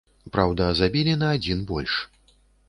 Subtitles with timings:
[0.37, 1.93] Праўда, забілі на адзін больш.